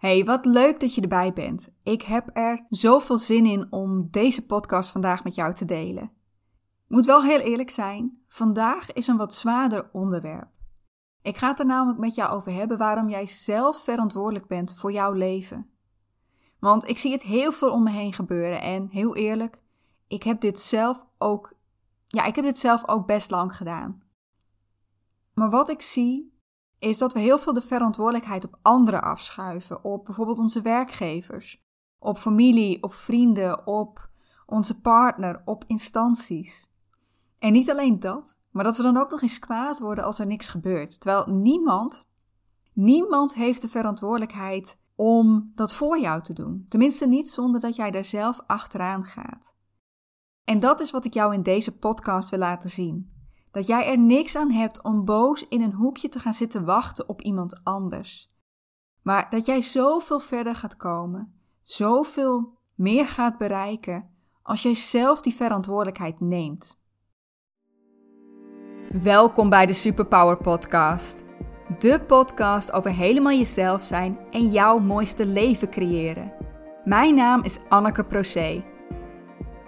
Hey, 0.00 0.24
wat 0.24 0.44
leuk 0.44 0.80
dat 0.80 0.94
je 0.94 1.00
erbij 1.00 1.32
bent. 1.32 1.68
Ik 1.82 2.02
heb 2.02 2.30
er 2.32 2.66
zoveel 2.68 3.18
zin 3.18 3.46
in 3.46 3.72
om 3.72 4.08
deze 4.10 4.46
podcast 4.46 4.90
vandaag 4.90 5.24
met 5.24 5.34
jou 5.34 5.54
te 5.54 5.64
delen. 5.64 6.12
Moet 6.86 7.06
wel 7.06 7.22
heel 7.22 7.38
eerlijk 7.38 7.70
zijn, 7.70 8.22
vandaag 8.28 8.92
is 8.92 9.06
een 9.06 9.16
wat 9.16 9.34
zwaarder 9.34 9.90
onderwerp. 9.92 10.48
Ik 11.22 11.36
ga 11.36 11.48
het 11.48 11.58
er 11.58 11.66
namelijk 11.66 11.98
met 11.98 12.14
jou 12.14 12.32
over 12.32 12.52
hebben 12.52 12.78
waarom 12.78 13.08
jij 13.08 13.26
zelf 13.26 13.84
verantwoordelijk 13.84 14.46
bent 14.46 14.76
voor 14.76 14.92
jouw 14.92 15.12
leven. 15.12 15.70
Want 16.58 16.88
ik 16.88 16.98
zie 16.98 17.12
het 17.12 17.22
heel 17.22 17.52
veel 17.52 17.72
om 17.72 17.82
me 17.82 17.90
heen 17.90 18.12
gebeuren 18.12 18.60
en 18.60 18.88
heel 18.90 19.16
eerlijk, 19.16 19.62
ik 20.08 20.22
heb 20.22 20.40
dit 20.40 20.60
zelf 20.60 21.06
ook, 21.18 21.54
ja, 22.06 22.24
ik 22.24 22.36
heb 22.36 22.44
dit 22.44 22.58
zelf 22.58 22.88
ook 22.88 23.06
best 23.06 23.30
lang 23.30 23.56
gedaan. 23.56 24.02
Maar 25.34 25.50
wat 25.50 25.68
ik 25.68 25.82
zie 25.82 26.39
is 26.80 26.98
dat 26.98 27.12
we 27.12 27.20
heel 27.20 27.38
veel 27.38 27.52
de 27.52 27.60
verantwoordelijkheid 27.60 28.44
op 28.44 28.58
anderen 28.62 29.02
afschuiven. 29.02 29.84
Op 29.84 30.04
bijvoorbeeld 30.04 30.38
onze 30.38 30.62
werkgevers, 30.62 31.62
op 31.98 32.18
familie, 32.18 32.82
op 32.82 32.94
vrienden, 32.94 33.66
op 33.66 34.08
onze 34.46 34.80
partner, 34.80 35.42
op 35.44 35.64
instanties. 35.66 36.72
En 37.38 37.52
niet 37.52 37.70
alleen 37.70 38.00
dat, 38.00 38.38
maar 38.50 38.64
dat 38.64 38.76
we 38.76 38.82
dan 38.82 38.96
ook 38.96 39.10
nog 39.10 39.22
eens 39.22 39.38
kwaad 39.38 39.78
worden 39.78 40.04
als 40.04 40.18
er 40.18 40.26
niks 40.26 40.48
gebeurt. 40.48 41.00
Terwijl 41.00 41.34
niemand, 41.34 42.08
niemand 42.72 43.34
heeft 43.34 43.62
de 43.62 43.68
verantwoordelijkheid 43.68 44.78
om 44.94 45.52
dat 45.54 45.72
voor 45.72 45.98
jou 45.98 46.22
te 46.22 46.32
doen. 46.32 46.66
Tenminste 46.68 47.06
niet 47.06 47.28
zonder 47.28 47.60
dat 47.60 47.76
jij 47.76 47.90
daar 47.90 48.04
zelf 48.04 48.40
achteraan 48.46 49.04
gaat. 49.04 49.54
En 50.44 50.60
dat 50.60 50.80
is 50.80 50.90
wat 50.90 51.04
ik 51.04 51.14
jou 51.14 51.34
in 51.34 51.42
deze 51.42 51.78
podcast 51.78 52.30
wil 52.30 52.38
laten 52.38 52.70
zien 52.70 53.19
dat 53.50 53.66
jij 53.66 53.86
er 53.86 53.98
niks 53.98 54.36
aan 54.36 54.50
hebt 54.50 54.82
om 54.82 55.04
boos 55.04 55.48
in 55.48 55.62
een 55.62 55.72
hoekje 55.72 56.08
te 56.08 56.18
gaan 56.18 56.34
zitten 56.34 56.64
wachten 56.64 57.08
op 57.08 57.22
iemand 57.22 57.60
anders. 57.62 58.30
Maar 59.02 59.26
dat 59.30 59.46
jij 59.46 59.62
zoveel 59.62 60.20
verder 60.20 60.54
gaat 60.54 60.76
komen, 60.76 61.40
zoveel 61.62 62.58
meer 62.74 63.06
gaat 63.06 63.38
bereiken 63.38 64.10
als 64.42 64.62
jij 64.62 64.74
zelf 64.74 65.20
die 65.20 65.34
verantwoordelijkheid 65.34 66.20
neemt. 66.20 66.78
Welkom 69.02 69.48
bij 69.48 69.66
de 69.66 69.72
Superpower 69.72 70.36
Podcast. 70.36 71.24
De 71.78 72.00
podcast 72.06 72.72
over 72.72 72.90
helemaal 72.90 73.32
jezelf 73.32 73.82
zijn 73.82 74.18
en 74.30 74.50
jouw 74.50 74.78
mooiste 74.78 75.26
leven 75.26 75.70
creëren. 75.70 76.32
Mijn 76.84 77.14
naam 77.14 77.42
is 77.42 77.58
Anneke 77.68 78.04
Procé. 78.04 78.69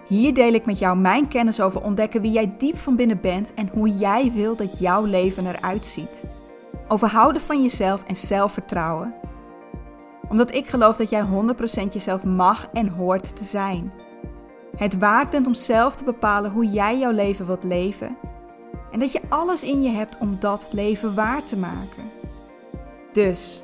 Hier 0.07 0.33
deel 0.33 0.53
ik 0.53 0.65
met 0.65 0.79
jou 0.79 0.97
mijn 0.97 1.27
kennis 1.27 1.61
over 1.61 1.83
ontdekken 1.83 2.21
wie 2.21 2.31
jij 2.31 2.53
diep 2.57 2.77
van 2.77 2.95
binnen 2.95 3.21
bent 3.21 3.53
en 3.53 3.69
hoe 3.73 3.89
jij 3.89 4.31
wil 4.33 4.55
dat 4.55 4.79
jouw 4.79 5.05
leven 5.05 5.47
eruit 5.47 5.85
ziet. 5.85 6.23
Over 6.87 7.07
houden 7.07 7.41
van 7.41 7.61
jezelf 7.61 8.03
en 8.03 8.15
zelfvertrouwen. 8.15 9.13
Omdat 10.29 10.55
ik 10.55 10.69
geloof 10.69 10.97
dat 10.97 11.09
jij 11.09 11.25
100% 11.25 11.93
jezelf 11.93 12.23
mag 12.23 12.67
en 12.73 12.87
hoort 12.87 13.35
te 13.35 13.43
zijn. 13.43 13.93
Het 14.77 14.97
waard 14.97 15.29
bent 15.29 15.47
om 15.47 15.53
zelf 15.53 15.95
te 15.95 16.03
bepalen 16.03 16.51
hoe 16.51 16.67
jij 16.67 16.97
jouw 16.97 17.11
leven 17.11 17.45
wilt 17.45 17.63
leven. 17.63 18.17
En 18.91 18.99
dat 18.99 19.11
je 19.11 19.21
alles 19.29 19.63
in 19.63 19.81
je 19.81 19.89
hebt 19.89 20.17
om 20.17 20.39
dat 20.39 20.67
leven 20.71 21.15
waar 21.15 21.43
te 21.43 21.57
maken. 21.57 22.11
Dus, 23.11 23.63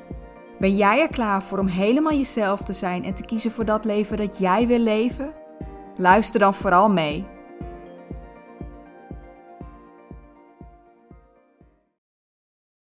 ben 0.58 0.76
jij 0.76 1.00
er 1.00 1.08
klaar 1.08 1.42
voor 1.42 1.58
om 1.58 1.66
helemaal 1.66 2.12
jezelf 2.12 2.60
te 2.60 2.72
zijn 2.72 3.04
en 3.04 3.14
te 3.14 3.24
kiezen 3.24 3.50
voor 3.50 3.64
dat 3.64 3.84
leven 3.84 4.16
dat 4.16 4.38
jij 4.38 4.66
wil 4.66 4.78
leven? 4.78 5.39
Luister 6.00 6.40
dan 6.40 6.54
vooral 6.54 6.90
mee. 6.90 7.28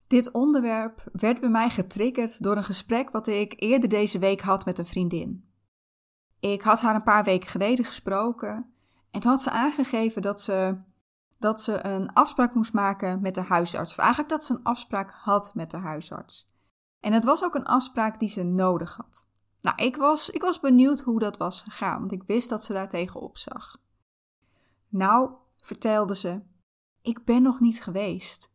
Dit 0.07 0.31
onderwerp 0.31 1.05
werd 1.13 1.41
bij 1.41 1.49
mij 1.49 1.71
getriggerd 1.71 2.43
door 2.43 2.57
een 2.57 2.65
gesprek 2.65 3.11
wat 3.11 3.27
ik 3.27 3.55
eerder 3.57 3.89
deze 3.89 4.19
week 4.19 4.41
had 4.41 4.65
met 4.65 4.79
een 4.79 4.87
vriendin. 4.87 5.51
Ik 6.41 6.63
had 6.63 6.81
haar 6.81 6.95
een 6.95 7.03
paar 7.03 7.25
weken 7.25 7.49
geleden 7.49 7.85
gesproken 7.85 8.75
en 9.11 9.21
toen 9.21 9.31
had 9.31 9.43
ze 9.43 9.51
aangegeven 9.51 10.23
dat 10.23 10.41
ze, 10.41 10.79
dat 11.39 11.61
ze 11.61 11.87
een 11.87 12.13
afspraak 12.13 12.55
moest 12.55 12.73
maken 12.73 13.21
met 13.21 13.35
de 13.35 13.43
huisarts. 13.43 13.93
Of 13.93 13.99
eigenlijk 13.99 14.29
dat 14.29 14.45
ze 14.45 14.53
een 14.53 14.65
afspraak 14.65 15.11
had 15.11 15.55
met 15.55 15.71
de 15.71 15.79
huisarts. 15.79 16.51
En 17.01 17.13
het 17.13 17.25
was 17.25 17.45
ook 17.45 17.55
een 17.55 17.67
afspraak 17.67 18.19
die 18.19 18.29
ze 18.29 18.43
nodig 18.43 18.97
had. 18.97 19.26
Nou, 19.67 19.83
ik 19.83 19.97
was, 19.97 20.31
ik 20.31 20.43
was 20.43 20.61
benieuwd 20.61 21.01
hoe 21.01 21.19
dat 21.19 21.37
was 21.37 21.61
gegaan, 21.61 21.99
want 21.99 22.13
ik 22.13 22.23
wist 22.23 22.49
dat 22.49 22.65
ze 22.65 22.73
daar 22.73 22.89
tegenop 22.89 23.37
zag. 23.37 23.77
Nou, 24.89 25.31
vertelde 25.57 26.17
ze, 26.17 26.43
ik 27.03 27.25
ben 27.25 27.43
nog 27.43 27.61
niet 27.61 27.83
geweest. 27.83 28.51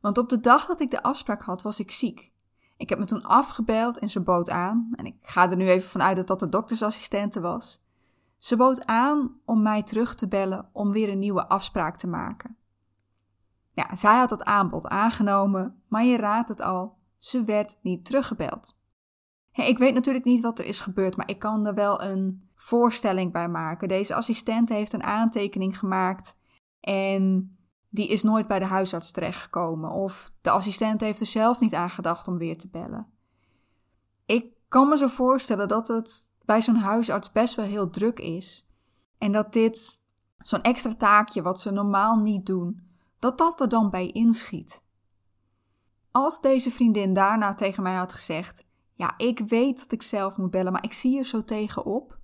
Want 0.00 0.18
op 0.18 0.28
de 0.28 0.40
dag 0.40 0.66
dat 0.66 0.80
ik 0.80 0.90
de 0.90 1.02
afspraak 1.02 1.42
had, 1.42 1.62
was 1.62 1.80
ik 1.80 1.90
ziek. 1.90 2.32
Ik 2.76 2.88
heb 2.88 2.98
me 2.98 3.04
toen 3.04 3.24
afgebeld 3.24 3.98
en 3.98 4.10
ze 4.10 4.22
bood 4.22 4.50
aan, 4.50 4.90
en 4.92 5.06
ik 5.06 5.16
ga 5.20 5.50
er 5.50 5.56
nu 5.56 5.68
even 5.68 5.88
vanuit 5.88 6.16
dat 6.16 6.26
dat 6.26 6.40
de 6.40 6.48
doktersassistente 6.48 7.40
was. 7.40 7.82
Ze 8.38 8.56
bood 8.56 8.86
aan 8.86 9.40
om 9.44 9.62
mij 9.62 9.82
terug 9.82 10.14
te 10.14 10.28
bellen 10.28 10.68
om 10.72 10.92
weer 10.92 11.08
een 11.08 11.18
nieuwe 11.18 11.48
afspraak 11.48 11.96
te 11.96 12.06
maken. 12.06 12.56
Ja, 13.72 13.94
zij 13.94 14.16
had 14.16 14.28
dat 14.28 14.44
aanbod 14.44 14.86
aangenomen, 14.86 15.82
maar 15.88 16.04
je 16.04 16.16
raadt 16.16 16.48
het 16.48 16.60
al, 16.60 16.98
ze 17.18 17.44
werd 17.44 17.78
niet 17.82 18.04
teruggebeld 18.04 18.76
ik 19.64 19.78
weet 19.78 19.94
natuurlijk 19.94 20.24
niet 20.24 20.40
wat 20.40 20.58
er 20.58 20.64
is 20.64 20.80
gebeurd, 20.80 21.16
maar 21.16 21.28
ik 21.28 21.38
kan 21.38 21.66
er 21.66 21.74
wel 21.74 22.02
een 22.02 22.48
voorstelling 22.54 23.32
bij 23.32 23.48
maken. 23.48 23.88
Deze 23.88 24.14
assistent 24.14 24.68
heeft 24.68 24.92
een 24.92 25.02
aantekening 25.02 25.78
gemaakt 25.78 26.36
en 26.80 27.56
die 27.88 28.08
is 28.08 28.22
nooit 28.22 28.46
bij 28.46 28.58
de 28.58 28.64
huisarts 28.64 29.10
terechtgekomen. 29.10 29.90
Of 29.90 30.30
de 30.40 30.50
assistent 30.50 31.00
heeft 31.00 31.20
er 31.20 31.26
zelf 31.26 31.60
niet 31.60 31.74
aan 31.74 31.90
gedacht 31.90 32.28
om 32.28 32.38
weer 32.38 32.58
te 32.58 32.68
bellen. 32.68 33.06
Ik 34.26 34.52
kan 34.68 34.88
me 34.88 34.96
zo 34.96 35.06
voorstellen 35.06 35.68
dat 35.68 35.88
het 35.88 36.32
bij 36.44 36.62
zo'n 36.62 36.76
huisarts 36.76 37.32
best 37.32 37.54
wel 37.54 37.64
heel 37.64 37.90
druk 37.90 38.18
is. 38.18 38.68
En 39.18 39.32
dat 39.32 39.52
dit, 39.52 40.00
zo'n 40.38 40.62
extra 40.62 40.94
taakje 40.94 41.42
wat 41.42 41.60
ze 41.60 41.70
normaal 41.70 42.16
niet 42.16 42.46
doen, 42.46 42.80
dat 43.18 43.38
dat 43.38 43.60
er 43.60 43.68
dan 43.68 43.90
bij 43.90 44.10
inschiet. 44.10 44.84
Als 46.10 46.40
deze 46.40 46.70
vriendin 46.70 47.12
daarna 47.12 47.54
tegen 47.54 47.82
mij 47.82 47.94
had 47.94 48.12
gezegd: 48.12 48.65
ja, 48.96 49.14
ik 49.16 49.38
weet 49.38 49.78
dat 49.78 49.92
ik 49.92 50.02
zelf 50.02 50.36
moet 50.36 50.50
bellen, 50.50 50.72
maar 50.72 50.84
ik 50.84 50.92
zie 50.92 51.18
er 51.18 51.24
zo 51.24 51.44
tegenop. 51.44 52.18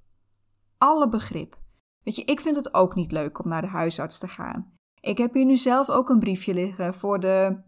Alle 0.78 1.08
begrip. 1.08 1.60
Weet 2.02 2.16
je, 2.16 2.24
ik 2.24 2.40
vind 2.40 2.56
het 2.56 2.74
ook 2.74 2.94
niet 2.94 3.12
leuk 3.12 3.44
om 3.44 3.48
naar 3.48 3.62
de 3.62 3.68
huisarts 3.68 4.18
te 4.18 4.28
gaan. 4.28 4.72
Ik 5.00 5.18
heb 5.18 5.34
hier 5.34 5.44
nu 5.44 5.56
zelf 5.56 5.90
ook 5.90 6.08
een 6.08 6.18
briefje 6.18 6.54
liggen 6.54 6.94
voor 6.94 7.20
de, 7.20 7.62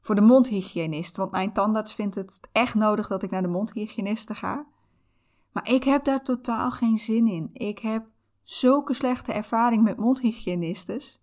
voor 0.00 0.14
de 0.14 0.20
mondhygiënist. 0.20 1.16
Want 1.16 1.30
mijn 1.30 1.52
tandarts 1.52 1.94
vindt 1.94 2.14
het 2.14 2.48
echt 2.52 2.74
nodig 2.74 3.06
dat 3.06 3.22
ik 3.22 3.30
naar 3.30 3.42
de 3.42 3.48
mondhygiëniste 3.48 4.34
ga. 4.34 4.66
Maar 5.52 5.68
ik 5.68 5.84
heb 5.84 6.04
daar 6.04 6.22
totaal 6.22 6.70
geen 6.70 6.96
zin 6.96 7.26
in. 7.26 7.50
Ik 7.52 7.78
heb 7.78 8.06
zulke 8.42 8.94
slechte 8.94 9.32
ervaring 9.32 9.82
met 9.82 9.96
mondhygiënistes. 9.96 11.22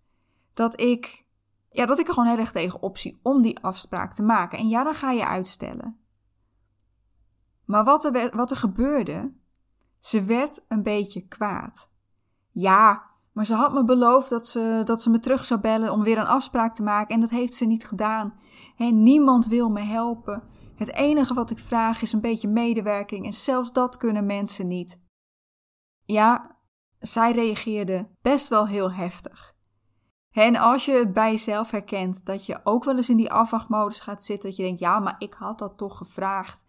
Dat 0.54 0.80
ik, 0.80 1.26
ja, 1.70 1.86
dat 1.86 1.98
ik 1.98 2.08
er 2.08 2.14
gewoon 2.14 2.28
heel 2.28 2.38
erg 2.38 2.52
tegen 2.52 2.82
optie 2.82 3.20
om 3.22 3.42
die 3.42 3.58
afspraak 3.58 4.12
te 4.12 4.22
maken. 4.22 4.58
En 4.58 4.68
ja, 4.68 4.84
dan 4.84 4.94
ga 4.94 5.10
je 5.10 5.26
uitstellen. 5.26 5.98
Maar 7.70 7.84
wat 7.84 8.04
er, 8.04 8.36
wat 8.36 8.50
er 8.50 8.56
gebeurde, 8.56 9.32
ze 9.98 10.22
werd 10.22 10.64
een 10.68 10.82
beetje 10.82 11.26
kwaad. 11.26 11.90
Ja, 12.50 13.10
maar 13.32 13.46
ze 13.46 13.54
had 13.54 13.72
me 13.72 13.84
beloofd 13.84 14.30
dat 14.30 14.46
ze, 14.46 14.82
dat 14.84 15.02
ze 15.02 15.10
me 15.10 15.18
terug 15.18 15.44
zou 15.44 15.60
bellen 15.60 15.92
om 15.92 16.02
weer 16.02 16.18
een 16.18 16.26
afspraak 16.26 16.74
te 16.74 16.82
maken 16.82 17.14
en 17.14 17.20
dat 17.20 17.30
heeft 17.30 17.54
ze 17.54 17.64
niet 17.64 17.86
gedaan. 17.86 18.34
Niemand 18.76 19.46
wil 19.46 19.68
me 19.68 19.80
helpen. 19.80 20.42
Het 20.74 20.94
enige 20.94 21.34
wat 21.34 21.50
ik 21.50 21.58
vraag 21.58 22.02
is 22.02 22.12
een 22.12 22.20
beetje 22.20 22.48
medewerking 22.48 23.26
en 23.26 23.32
zelfs 23.32 23.72
dat 23.72 23.96
kunnen 23.96 24.26
mensen 24.26 24.66
niet. 24.66 25.00
Ja, 26.04 26.56
zij 26.98 27.32
reageerde 27.32 28.08
best 28.22 28.48
wel 28.48 28.66
heel 28.66 28.92
heftig. 28.92 29.54
En 30.30 30.56
als 30.56 30.84
je 30.84 30.92
het 30.92 31.12
bij 31.12 31.30
jezelf 31.30 31.70
herkent 31.70 32.24
dat 32.24 32.46
je 32.46 32.60
ook 32.64 32.84
wel 32.84 32.96
eens 32.96 33.10
in 33.10 33.16
die 33.16 33.32
afwachtmodus 33.32 34.00
gaat 34.00 34.22
zitten, 34.22 34.48
dat 34.48 34.58
je 34.58 34.64
denkt, 34.64 34.80
ja, 34.80 34.98
maar 34.98 35.16
ik 35.18 35.34
had 35.34 35.58
dat 35.58 35.78
toch 35.78 35.96
gevraagd 35.96 36.68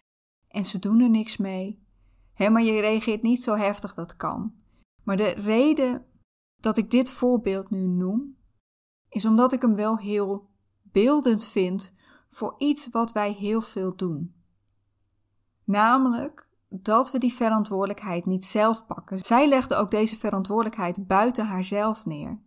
en 0.52 0.66
ze 0.66 0.80
doen 0.80 1.00
er 1.00 1.10
niks 1.10 1.38
mee. 1.38 1.84
Hé, 2.34 2.50
maar 2.50 2.64
je 2.64 2.80
reageert 2.80 3.22
niet 3.22 3.44
zo 3.44 3.56
heftig, 3.56 3.94
dat 3.94 4.16
kan. 4.16 4.54
Maar 5.04 5.18
de 5.18 5.30
reden 5.30 6.06
dat 6.60 6.78
ik 6.78 6.92
dit 6.92 7.12
voorbeeld 7.12 7.70
nu 7.70 7.88
noem, 7.88 8.38
is 9.10 9.26
omdat 9.26 9.54
ik 9.54 9.62
hem 9.62 9.76
wel 9.76 9.98
heel 9.98 10.50
beeldend 10.82 11.46
vind 11.46 11.94
voor 12.30 12.56
iets 12.58 12.88
wat 12.92 13.12
wij 13.12 13.32
heel 13.32 13.62
veel 13.62 13.96
doen. 13.96 14.36
Namelijk 15.64 16.50
dat 16.70 17.12
we 17.12 17.20
die 17.20 17.34
verantwoordelijkheid 17.34 18.26
niet 18.26 18.46
zelf 18.46 18.86
pakken. 18.86 19.20
Zij 19.20 19.48
legde 19.48 19.76
ook 19.76 19.92
deze 19.92 20.16
verantwoordelijkheid 20.16 21.08
buiten 21.08 21.46
haarzelf 21.46 22.06
neer. 22.06 22.40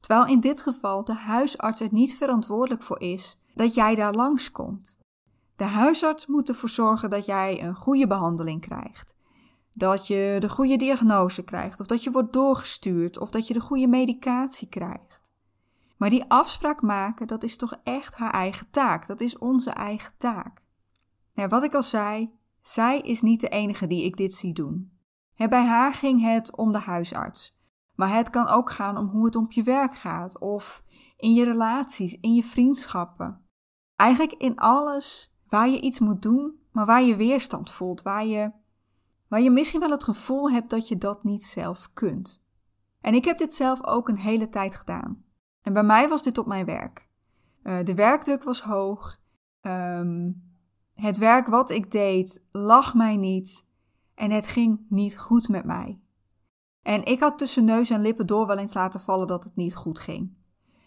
Terwijl 0.00 0.26
in 0.26 0.40
dit 0.40 0.60
geval 0.60 1.04
de 1.04 1.14
huisarts 1.14 1.80
er 1.80 1.88
niet 1.90 2.16
verantwoordelijk 2.16 2.82
voor 2.82 3.00
is 3.00 3.40
dat 3.54 3.74
jij 3.74 3.94
daar 3.94 4.14
langskomt. 4.14 4.98
De 5.56 5.64
huisarts 5.64 6.26
moet 6.26 6.48
ervoor 6.48 6.68
zorgen 6.68 7.10
dat 7.10 7.26
jij 7.26 7.62
een 7.62 7.74
goede 7.74 8.06
behandeling 8.06 8.60
krijgt. 8.60 9.16
Dat 9.70 10.06
je 10.06 10.36
de 10.40 10.48
goede 10.48 10.76
diagnose 10.76 11.42
krijgt, 11.42 11.80
of 11.80 11.86
dat 11.86 12.04
je 12.04 12.10
wordt 12.10 12.32
doorgestuurd, 12.32 13.18
of 13.18 13.30
dat 13.30 13.46
je 13.46 13.54
de 13.54 13.60
goede 13.60 13.86
medicatie 13.86 14.68
krijgt. 14.68 15.14
Maar 15.96 16.10
die 16.10 16.24
afspraak 16.28 16.82
maken, 16.82 17.26
dat 17.26 17.42
is 17.42 17.56
toch 17.56 17.74
echt 17.82 18.14
haar 18.14 18.32
eigen 18.32 18.70
taak. 18.70 19.06
Dat 19.06 19.20
is 19.20 19.38
onze 19.38 19.70
eigen 19.70 20.14
taak. 20.16 20.62
Nou, 21.34 21.48
wat 21.48 21.62
ik 21.62 21.74
al 21.74 21.82
zei, 21.82 22.32
Zij 22.62 23.00
is 23.00 23.22
niet 23.22 23.40
de 23.40 23.48
enige 23.48 23.86
die 23.86 24.04
ik 24.04 24.16
dit 24.16 24.34
zie 24.34 24.52
doen. 24.52 24.98
bij 25.36 25.64
haar 25.64 25.94
ging 25.94 26.22
het 26.22 26.56
om 26.56 26.72
de 26.72 26.78
huisarts. 26.78 27.58
Maar 27.94 28.14
het 28.14 28.30
kan 28.30 28.48
ook 28.48 28.70
gaan 28.70 28.96
om 28.96 29.06
hoe 29.06 29.24
het 29.24 29.36
op 29.36 29.52
je 29.52 29.62
werk 29.62 29.96
gaat, 29.96 30.38
of 30.38 30.82
in 31.16 31.32
je 31.32 31.44
relaties, 31.44 32.20
in 32.20 32.34
je 32.34 32.42
vriendschappen. 32.42 33.46
Eigenlijk 33.96 34.32
in 34.32 34.56
alles 34.56 35.33
waar 35.54 35.68
je 35.68 35.80
iets 35.80 35.98
moet 35.98 36.22
doen, 36.22 36.58
maar 36.72 36.86
waar 36.86 37.02
je 37.02 37.16
weerstand 37.16 37.70
voelt, 37.70 38.02
waar 38.02 38.26
je, 38.26 38.52
waar 39.28 39.40
je 39.40 39.50
misschien 39.50 39.80
wel 39.80 39.90
het 39.90 40.04
gevoel 40.04 40.50
hebt 40.50 40.70
dat 40.70 40.88
je 40.88 40.98
dat 40.98 41.24
niet 41.24 41.44
zelf 41.44 41.90
kunt. 41.92 42.44
En 43.00 43.14
ik 43.14 43.24
heb 43.24 43.38
dit 43.38 43.54
zelf 43.54 43.84
ook 43.84 44.08
een 44.08 44.16
hele 44.16 44.48
tijd 44.48 44.74
gedaan. 44.74 45.24
En 45.62 45.72
bij 45.72 45.82
mij 45.82 46.08
was 46.08 46.22
dit 46.22 46.38
op 46.38 46.46
mijn 46.46 46.64
werk. 46.64 47.08
Uh, 47.62 47.84
de 47.84 47.94
werkdruk 47.94 48.42
was 48.42 48.60
hoog. 48.62 49.20
Um, 49.60 50.42
het 50.94 51.18
werk 51.18 51.46
wat 51.46 51.70
ik 51.70 51.90
deed 51.90 52.42
lag 52.50 52.94
mij 52.94 53.16
niet. 53.16 53.66
En 54.14 54.30
het 54.30 54.46
ging 54.46 54.86
niet 54.88 55.18
goed 55.18 55.48
met 55.48 55.64
mij. 55.64 56.00
En 56.82 57.04
ik 57.04 57.20
had 57.20 57.38
tussen 57.38 57.64
neus 57.64 57.90
en 57.90 58.00
lippen 58.00 58.26
door 58.26 58.46
wel 58.46 58.58
eens 58.58 58.74
laten 58.74 59.00
vallen 59.00 59.26
dat 59.26 59.44
het 59.44 59.56
niet 59.56 59.74
goed 59.74 59.98
ging. 59.98 60.36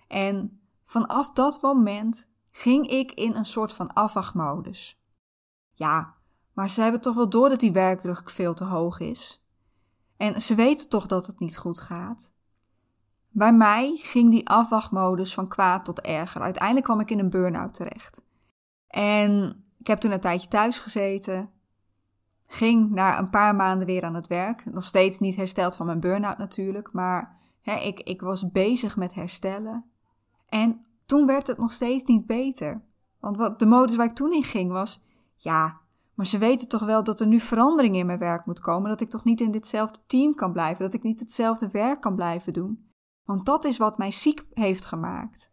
En 0.07 0.61
vanaf 0.83 1.31
dat 1.31 1.61
moment 1.61 2.29
ging 2.57 2.87
ik 2.87 3.11
in 3.11 3.35
een 3.35 3.45
soort 3.45 3.73
van 3.73 3.93
afwachtmodus. 3.93 5.01
Ja, 5.73 6.13
maar 6.53 6.69
ze 6.69 6.81
hebben 6.81 7.01
toch 7.01 7.15
wel 7.15 7.29
door 7.29 7.49
dat 7.49 7.59
die 7.59 7.71
werkdruk 7.71 8.29
veel 8.29 8.53
te 8.53 8.63
hoog 8.63 8.99
is. 8.99 9.45
En 10.17 10.41
ze 10.41 10.55
weten 10.55 10.89
toch 10.89 11.05
dat 11.05 11.25
het 11.27 11.39
niet 11.39 11.57
goed 11.57 11.79
gaat. 11.79 12.31
Bij 13.29 13.53
mij 13.53 13.99
ging 14.01 14.31
die 14.31 14.49
afwachtmodus 14.49 15.33
van 15.33 15.47
kwaad 15.47 15.85
tot 15.85 16.01
erger. 16.01 16.41
Uiteindelijk 16.41 16.85
kwam 16.85 16.99
ik 16.99 17.11
in 17.11 17.19
een 17.19 17.29
burn-out 17.29 17.73
terecht. 17.73 18.21
En 18.87 19.63
ik 19.77 19.87
heb 19.87 19.99
toen 19.99 20.11
een 20.11 20.19
tijdje 20.19 20.47
thuis 20.47 20.79
gezeten. 20.79 21.49
Ging 22.47 22.91
na 22.91 23.19
een 23.19 23.29
paar 23.29 23.55
maanden 23.55 23.87
weer 23.87 24.03
aan 24.03 24.15
het 24.15 24.27
werk. 24.27 24.65
Nog 24.65 24.83
steeds 24.83 25.19
niet 25.19 25.35
hersteld 25.35 25.75
van 25.75 25.85
mijn 25.85 25.99
burn-out 25.99 26.37
natuurlijk. 26.37 26.91
Maar 26.91 27.37
hè, 27.61 27.75
ik, 27.75 27.99
ik 27.99 28.21
was 28.21 28.51
bezig 28.51 28.97
met 28.97 29.13
herstellen. 29.13 29.85
En 30.49 30.86
toen 31.07 31.25
werd 31.25 31.47
het 31.47 31.57
nog 31.57 31.71
steeds 31.71 32.03
niet 32.03 32.25
beter. 32.25 32.81
Want 33.19 33.37
wat 33.37 33.59
de 33.59 33.65
modus 33.65 33.95
waar 33.95 34.05
ik 34.05 34.15
toen 34.15 34.33
in 34.33 34.43
ging 34.43 34.71
was: 34.71 35.03
ja, 35.35 35.79
maar 36.13 36.25
ze 36.25 36.37
weten 36.37 36.67
toch 36.67 36.85
wel 36.85 37.03
dat 37.03 37.19
er 37.19 37.27
nu 37.27 37.39
verandering 37.39 37.95
in 37.95 38.05
mijn 38.05 38.19
werk 38.19 38.45
moet 38.45 38.59
komen. 38.59 38.89
Dat 38.89 39.01
ik 39.01 39.09
toch 39.09 39.23
niet 39.23 39.41
in 39.41 39.51
ditzelfde 39.51 39.99
team 40.07 40.35
kan 40.35 40.51
blijven. 40.51 40.83
Dat 40.83 40.93
ik 40.93 41.03
niet 41.03 41.19
hetzelfde 41.19 41.69
werk 41.69 42.01
kan 42.01 42.15
blijven 42.15 42.53
doen. 42.53 42.85
Want 43.25 43.45
dat 43.45 43.65
is 43.65 43.77
wat 43.77 43.97
mij 43.97 44.11
ziek 44.11 44.45
heeft 44.53 44.85
gemaakt. 44.85 45.51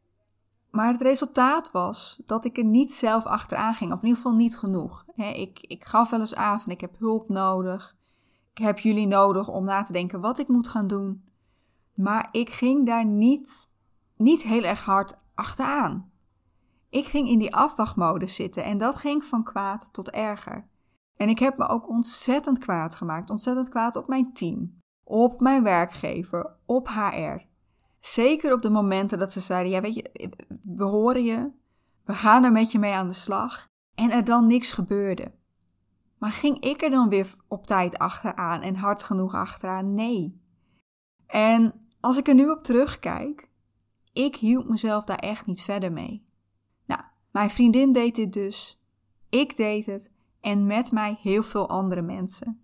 Maar 0.71 0.93
het 0.93 1.01
resultaat 1.01 1.71
was 1.71 2.23
dat 2.27 2.45
ik 2.45 2.59
er 2.59 2.65
niet 2.65 2.93
zelf 2.93 3.25
achteraan 3.25 3.75
ging, 3.75 3.93
of 3.93 3.99
in 3.99 4.07
ieder 4.07 4.23
geval 4.23 4.37
niet 4.37 4.59
genoeg. 4.59 5.05
ik, 5.17 5.59
ik 5.61 5.85
gaf 5.85 6.11
wel 6.11 6.21
eens 6.21 6.35
aan 6.35 6.61
van 6.61 6.73
ik 6.73 6.81
heb 6.81 6.99
hulp 6.99 7.29
nodig. 7.29 7.97
Ik 8.53 8.65
heb 8.65 8.79
jullie 8.79 9.07
nodig 9.07 9.49
om 9.49 9.65
na 9.65 9.83
te 9.83 9.93
denken 9.93 10.21
wat 10.21 10.39
ik 10.39 10.49
moet 10.49 10.69
gaan 10.69 10.87
doen. 10.87 11.25
Maar 11.95 12.29
ik 12.31 12.51
ging 12.51 12.87
daar 12.87 13.05
niet, 13.07 13.69
niet 14.17 14.43
heel 14.43 14.63
erg 14.63 14.81
hard 14.81 15.17
achteraan. 15.35 16.13
Ik 16.91 17.05
ging 17.05 17.29
in 17.29 17.39
die 17.39 17.55
afwachtmodus 17.55 18.35
zitten 18.35 18.65
en 18.65 18.79
dat 18.79 18.97
ging 18.97 19.25
van 19.25 19.45
kwaad 19.45 19.93
tot 19.93 20.11
erger. 20.11 20.69
En 21.17 21.29
ik 21.29 21.39
heb 21.39 21.59
me 21.59 21.69
ook 21.69 21.89
ontzettend 21.89 22.59
kwaad 22.59 22.95
gemaakt, 22.95 23.31
ontzettend 23.31 23.69
kwaad 23.69 23.97
op 23.97 24.09
mijn 24.09 24.33
team, 24.33 24.79
op 25.05 25.41
mijn 25.41 25.63
werkgever, 25.63 26.57
op 26.67 26.89
HR. 26.89 27.43
Zeker 28.01 28.53
op 28.53 28.63
de 28.63 28.71
momenten 28.71 29.19
dat 29.19 29.33
ze 29.33 29.41
zeiden: 29.41 29.73
Ja, 29.73 29.81
weet 29.81 29.95
je, 29.95 30.31
we 30.63 30.85
horen 30.85 31.25
je, 31.25 31.51
we 32.05 32.15
gaan 32.15 32.45
er 32.45 32.53
met 32.53 32.73
je 32.73 32.79
mee 32.79 32.93
aan 32.93 33.09
de 33.09 33.15
slag. 33.15 33.67
En 33.95 34.11
er 34.11 34.25
dan 34.25 34.47
niks 34.47 34.73
gebeurde. 34.73 35.33
Maar 36.19 36.33
ging 36.33 36.61
ik 36.61 36.83
er 36.83 36.91
dan 36.91 37.09
weer 37.09 37.35
op 37.49 37.67
tijd 37.67 37.99
achteraan 37.99 38.61
en 38.61 38.77
hard 38.77 39.03
genoeg 39.03 39.35
achteraan? 39.35 39.95
Nee. 39.95 40.43
En 41.27 41.73
als 42.01 42.19
ik 42.19 42.29
er 42.29 42.35
nu 42.35 42.51
op 42.51 42.63
terugkijk, 42.63 43.49
ik 44.15 44.37
hield 44.37 44.69
mezelf 44.69 45.05
daar 45.05 45.19
echt 45.19 45.47
niet 45.47 45.63
verder 45.63 45.93
mee. 45.93 46.27
Nou, 46.87 47.01
mijn 47.31 47.51
vriendin 47.51 47.93
deed 47.93 48.15
dit 48.15 48.33
dus. 48.33 48.83
Ik 49.29 49.57
deed 49.57 49.87
het. 49.87 50.11
En 50.41 50.67
met 50.67 50.93
mij 50.93 51.19
heel 51.21 51.43
veel 51.43 51.69
andere 51.69 52.03
mensen. 52.03 52.63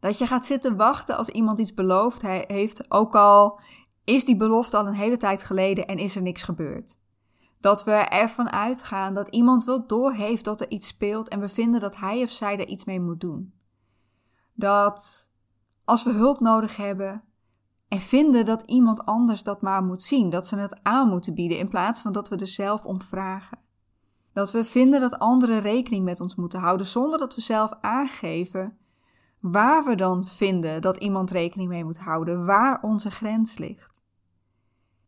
Dat 0.00 0.18
je 0.18 0.26
gaat 0.26 0.46
zitten 0.46 0.76
wachten 0.76 1.16
als 1.16 1.28
iemand 1.28 1.58
iets 1.58 1.74
beloofd 1.74 2.22
heeft, 2.22 2.90
ook 2.90 3.14
al 3.14 3.60
is 4.04 4.24
die 4.24 4.36
belofte 4.36 4.76
al 4.76 4.86
een 4.86 4.94
hele 4.94 5.16
tijd 5.16 5.42
geleden 5.42 5.86
en 5.86 5.98
is 5.98 6.16
er 6.16 6.22
niks 6.22 6.42
gebeurd. 6.42 6.98
Dat 7.60 7.84
we 7.84 7.92
ervan 7.92 8.50
uitgaan 8.50 9.14
dat 9.14 9.28
iemand 9.28 9.64
wel 9.64 9.86
doorheeft 9.86 10.44
dat 10.44 10.60
er 10.60 10.70
iets 10.70 10.88
speelt 10.88 11.28
en 11.28 11.40
we 11.40 11.48
vinden 11.48 11.80
dat 11.80 11.96
hij 11.96 12.22
of 12.22 12.30
zij 12.30 12.58
er 12.58 12.66
iets 12.66 12.84
mee 12.84 13.00
moet 13.00 13.20
doen. 13.20 13.54
Dat 14.52 15.30
als 15.84 16.02
we 16.02 16.10
hulp 16.10 16.40
nodig 16.40 16.76
hebben 16.76 17.22
en 17.96 18.02
vinden 18.02 18.44
dat 18.44 18.62
iemand 18.62 19.04
anders 19.04 19.42
dat 19.42 19.62
maar 19.62 19.84
moet 19.84 20.02
zien, 20.02 20.30
dat 20.30 20.46
ze 20.46 20.56
het 20.56 20.78
aan 20.82 21.08
moeten 21.08 21.34
bieden 21.34 21.58
in 21.58 21.68
plaats 21.68 22.00
van 22.00 22.12
dat 22.12 22.28
we 22.28 22.36
er 22.36 22.46
zelf 22.46 22.84
om 22.84 23.02
vragen. 23.02 23.58
Dat 24.32 24.50
we 24.52 24.64
vinden 24.64 25.00
dat 25.00 25.18
anderen 25.18 25.60
rekening 25.60 26.04
met 26.04 26.20
ons 26.20 26.34
moeten 26.34 26.60
houden 26.60 26.86
zonder 26.86 27.18
dat 27.18 27.34
we 27.34 27.40
zelf 27.40 27.72
aangeven 27.80 28.78
waar 29.40 29.84
we 29.84 29.94
dan 29.94 30.26
vinden 30.26 30.82
dat 30.82 30.96
iemand 30.96 31.30
rekening 31.30 31.68
mee 31.68 31.84
moet 31.84 31.98
houden, 31.98 32.46
waar 32.46 32.82
onze 32.82 33.10
grens 33.10 33.58
ligt. 33.58 34.02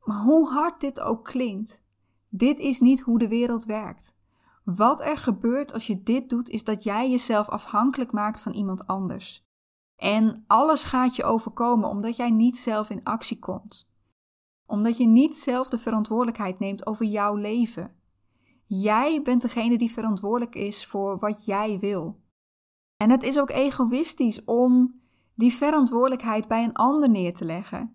Maar 0.04 0.20
hoe 0.20 0.48
hard 0.48 0.80
dit 0.80 1.00
ook 1.00 1.24
klinkt, 1.24 1.82
dit 2.28 2.58
is 2.58 2.80
niet 2.80 3.00
hoe 3.00 3.18
de 3.18 3.28
wereld 3.28 3.64
werkt. 3.64 4.16
Wat 4.64 5.00
er 5.00 5.18
gebeurt 5.18 5.72
als 5.72 5.86
je 5.86 6.02
dit 6.02 6.28
doet, 6.28 6.48
is 6.48 6.64
dat 6.64 6.82
jij 6.82 7.10
jezelf 7.10 7.48
afhankelijk 7.48 8.12
maakt 8.12 8.40
van 8.40 8.52
iemand 8.52 8.86
anders. 8.86 9.47
En 9.98 10.44
alles 10.46 10.84
gaat 10.84 11.16
je 11.16 11.24
overkomen 11.24 11.88
omdat 11.88 12.16
jij 12.16 12.30
niet 12.30 12.58
zelf 12.58 12.90
in 12.90 13.04
actie 13.04 13.38
komt. 13.38 13.92
Omdat 14.66 14.96
je 14.96 15.06
niet 15.06 15.36
zelf 15.36 15.68
de 15.68 15.78
verantwoordelijkheid 15.78 16.58
neemt 16.58 16.86
over 16.86 17.06
jouw 17.06 17.34
leven. 17.34 17.96
Jij 18.66 19.22
bent 19.22 19.42
degene 19.42 19.78
die 19.78 19.92
verantwoordelijk 19.92 20.54
is 20.54 20.86
voor 20.86 21.18
wat 21.18 21.44
jij 21.44 21.78
wil. 21.78 22.20
En 22.96 23.10
het 23.10 23.22
is 23.22 23.38
ook 23.38 23.50
egoïstisch 23.50 24.44
om 24.44 25.00
die 25.34 25.52
verantwoordelijkheid 25.52 26.48
bij 26.48 26.64
een 26.64 26.74
ander 26.74 27.10
neer 27.10 27.34
te 27.34 27.44
leggen. 27.44 27.92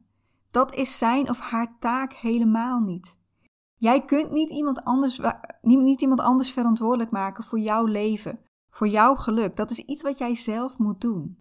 Dat 0.51 0.73
is 0.75 0.97
zijn 0.97 1.29
of 1.29 1.39
haar 1.39 1.75
taak 1.79 2.13
helemaal 2.13 2.79
niet. 2.79 3.17
Jij 3.75 4.05
kunt 4.05 4.31
niet 4.31 4.49
iemand 4.49 4.83
anders, 4.83 5.19
niet 5.61 6.01
iemand 6.01 6.19
anders 6.19 6.51
verantwoordelijk 6.51 7.11
maken 7.11 7.43
voor 7.43 7.59
jouw 7.59 7.85
leven, 7.85 8.39
voor 8.69 8.87
jouw 8.87 9.15
geluk. 9.15 9.55
Dat 9.55 9.69
is 9.69 9.79
iets 9.79 10.01
wat 10.01 10.17
jij 10.17 10.35
zelf 10.35 10.77
moet 10.77 11.01
doen. 11.01 11.37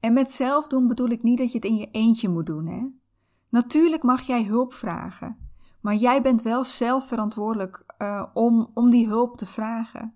En 0.00 0.12
met 0.12 0.30
zelf 0.30 0.66
doen 0.66 0.88
bedoel 0.88 1.08
ik 1.08 1.22
niet 1.22 1.38
dat 1.38 1.52
je 1.52 1.58
het 1.58 1.66
in 1.66 1.76
je 1.76 1.90
eentje 1.90 2.28
moet 2.28 2.46
doen, 2.46 2.66
hè? 2.66 2.86
Natuurlijk 3.48 4.02
mag 4.02 4.20
jij 4.20 4.44
hulp 4.44 4.72
vragen, 4.72 5.36
maar 5.80 5.94
jij 5.94 6.22
bent 6.22 6.42
wel 6.42 6.64
zelf 6.64 7.06
verantwoordelijk 7.06 7.84
uh, 7.98 8.24
om, 8.34 8.70
om 8.74 8.90
die 8.90 9.06
hulp 9.06 9.36
te 9.36 9.46
vragen. 9.46 10.14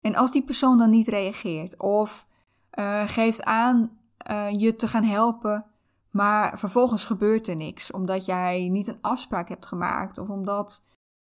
En 0.00 0.14
als 0.14 0.32
die 0.32 0.44
persoon 0.44 0.78
dan 0.78 0.90
niet 0.90 1.08
reageert 1.08 1.78
of 1.80 2.26
uh, 2.78 3.08
geeft 3.08 3.44
aan 3.44 3.98
uh, 4.30 4.60
je 4.60 4.76
te 4.76 4.88
gaan 4.88 5.04
helpen, 5.04 5.64
maar 6.10 6.58
vervolgens 6.58 7.04
gebeurt 7.04 7.48
er 7.48 7.56
niks 7.56 7.90
omdat 7.90 8.24
jij 8.24 8.68
niet 8.68 8.86
een 8.86 8.98
afspraak 9.00 9.48
hebt 9.48 9.66
gemaakt 9.66 10.18
of 10.18 10.28
omdat, 10.28 10.82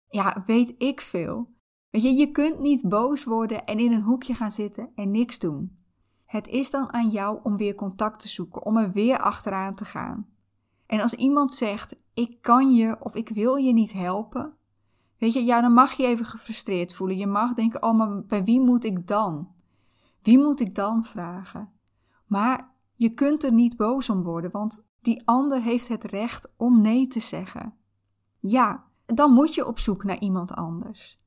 ja, 0.08 0.44
weet 0.46 0.74
ik 0.78 1.02
veel. 1.02 1.54
Weet 1.90 2.04
je, 2.04 2.14
je 2.14 2.32
kunt 2.32 2.60
niet 2.60 2.90
boos 2.90 3.24
worden 3.24 3.66
en 3.66 3.80
in 3.80 3.92
een 3.92 4.02
hoekje 4.02 4.34
gaan 4.34 4.52
zitten 4.52 4.92
en 4.96 5.12
niks 5.12 5.40
doen. 5.40 5.79
Het 6.30 6.48
is 6.48 6.70
dan 6.70 6.94
aan 6.94 7.10
jou 7.10 7.40
om 7.44 7.58
weer 7.58 7.76
contact 7.76 8.20
te 8.20 8.28
zoeken, 8.28 8.66
om 8.66 8.78
er 8.78 8.92
weer 8.92 9.20
achteraan 9.20 9.76
te 9.76 9.86
gaan. 9.86 10.28
En 10.86 11.00
als 11.00 11.14
iemand 11.14 11.54
zegt: 11.54 11.96
Ik 12.14 12.38
kan 12.42 12.76
je 12.76 12.98
of 13.00 13.16
ik 13.16 13.30
wil 13.30 13.56
je 13.56 13.74
niet 13.74 13.94
helpen, 13.94 14.60
Weet 15.20 15.34
je, 15.34 15.46
ja, 15.46 15.62
dan 15.62 15.74
mag 15.74 15.94
je 15.94 16.06
even 16.06 16.26
gefrustreerd 16.26 16.94
voelen. 16.94 17.18
Je 17.18 17.28
mag 17.28 17.54
denken, 17.54 17.84
oh, 17.84 17.98
maar 17.98 18.24
bij 18.26 18.44
wie 18.44 18.60
moet 18.60 18.86
ik 18.86 19.08
dan? 19.08 19.52
Wie 20.22 20.38
moet 20.38 20.60
ik 20.60 20.76
dan 20.76 21.04
vragen? 21.04 21.72
Maar 22.26 22.72
je 22.96 23.14
kunt 23.14 23.44
er 23.44 23.52
niet 23.52 23.78
boos 23.78 24.10
om 24.10 24.24
worden, 24.24 24.52
want 24.52 24.88
die 25.02 25.22
ander 25.26 25.62
heeft 25.62 25.88
het 25.88 26.04
recht 26.04 26.52
om 26.58 26.82
nee 26.82 27.08
te 27.08 27.20
zeggen. 27.20 27.74
Ja, 28.40 28.86
dan 29.06 29.34
moet 29.34 29.54
je 29.54 29.68
op 29.68 29.80
zoek 29.80 30.04
naar 30.04 30.20
iemand 30.20 30.54
anders. 30.54 31.22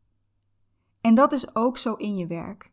En 1.00 1.14
dat 1.14 1.32
is 1.32 1.54
ook 1.54 1.78
zo 1.78 1.94
in 1.94 2.16
je 2.16 2.26
werk. 2.26 2.71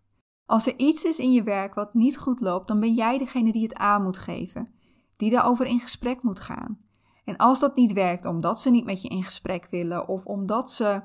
Als 0.49 0.65
er 0.67 0.77
iets 0.77 1.03
is 1.03 1.19
in 1.19 1.31
je 1.31 1.43
werk 1.43 1.73
wat 1.73 1.93
niet 1.93 2.17
goed 2.17 2.39
loopt, 2.39 2.67
dan 2.67 2.79
ben 2.79 2.93
jij 2.93 3.17
degene 3.17 3.51
die 3.51 3.63
het 3.63 3.73
aan 3.73 4.03
moet 4.03 4.17
geven, 4.17 4.73
die 5.15 5.29
daarover 5.29 5.65
in 5.65 5.79
gesprek 5.79 6.23
moet 6.23 6.39
gaan. 6.39 6.79
En 7.25 7.37
als 7.37 7.59
dat 7.59 7.75
niet 7.75 7.93
werkt 7.93 8.25
omdat 8.25 8.59
ze 8.59 8.69
niet 8.69 8.85
met 8.85 9.01
je 9.01 9.07
in 9.07 9.23
gesprek 9.23 9.67
willen 9.69 10.07
of 10.07 10.25
omdat 10.25 10.71
ze 10.71 11.01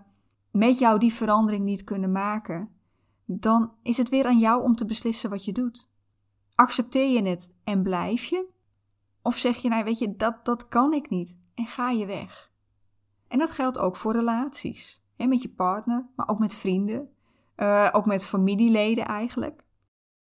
met 0.50 0.78
jou 0.78 0.98
die 0.98 1.12
verandering 1.12 1.64
niet 1.64 1.84
kunnen 1.84 2.12
maken, 2.12 2.68
dan 3.24 3.72
is 3.82 3.96
het 3.96 4.08
weer 4.08 4.26
aan 4.26 4.38
jou 4.38 4.62
om 4.62 4.76
te 4.76 4.84
beslissen 4.84 5.30
wat 5.30 5.44
je 5.44 5.52
doet. 5.52 5.90
Accepteer 6.54 7.10
je 7.10 7.28
het 7.28 7.54
en 7.64 7.82
blijf 7.82 8.24
je? 8.24 8.46
Of 9.22 9.36
zeg 9.36 9.56
je, 9.56 9.68
nou 9.68 9.84
weet 9.84 9.98
je, 9.98 10.16
dat, 10.16 10.44
dat 10.44 10.68
kan 10.68 10.92
ik 10.92 11.10
niet 11.10 11.38
en 11.54 11.66
ga 11.66 11.90
je 11.90 12.06
weg? 12.06 12.50
En 13.28 13.38
dat 13.38 13.50
geldt 13.50 13.78
ook 13.78 13.96
voor 13.96 14.12
relaties. 14.12 15.02
Met 15.16 15.42
je 15.42 15.48
partner, 15.48 16.06
maar 16.16 16.28
ook 16.28 16.38
met 16.38 16.54
vrienden, 16.54 17.13
uh, 17.56 17.88
ook 17.92 18.06
met 18.06 18.26
familieleden 18.26 19.04
eigenlijk. 19.04 19.62